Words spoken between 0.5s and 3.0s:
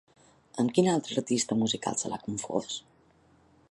Amb quin altre artista musical se l'ha confós?